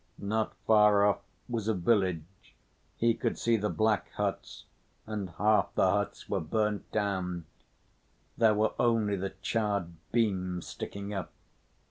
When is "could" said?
3.13-3.37